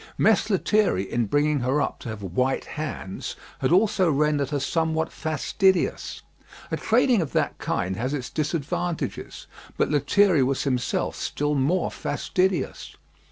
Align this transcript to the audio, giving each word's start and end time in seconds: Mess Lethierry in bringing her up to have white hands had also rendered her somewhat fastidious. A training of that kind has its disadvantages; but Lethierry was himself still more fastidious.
Mess 0.17 0.49
Lethierry 0.49 1.03
in 1.03 1.27
bringing 1.27 1.59
her 1.59 1.79
up 1.79 1.99
to 1.99 2.09
have 2.09 2.23
white 2.23 2.65
hands 2.65 3.35
had 3.59 3.71
also 3.71 4.09
rendered 4.11 4.49
her 4.49 4.59
somewhat 4.59 5.11
fastidious. 5.11 6.23
A 6.71 6.77
training 6.77 7.21
of 7.21 7.33
that 7.33 7.59
kind 7.59 7.95
has 7.97 8.11
its 8.11 8.31
disadvantages; 8.31 9.45
but 9.77 9.91
Lethierry 9.91 10.41
was 10.41 10.63
himself 10.63 11.15
still 11.15 11.53
more 11.53 11.91
fastidious. 11.91 12.95